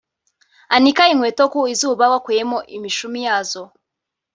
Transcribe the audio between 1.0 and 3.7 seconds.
inkweto ku izuba wakuyemo imishumi yazo